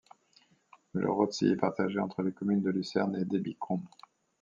Le 0.93 1.11
Rotsee 1.11 1.51
est 1.51 1.55
partagé 1.57 1.99
entre 1.99 2.23
les 2.23 2.31
communes 2.31 2.63
de 2.63 2.71
Lucerne 2.71 3.15
et 3.17 3.23
d'Ebikon. 3.25 3.83